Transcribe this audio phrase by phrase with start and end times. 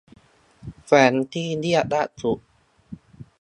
[0.85, 2.39] แฟ้มที่เรียกล่าสุด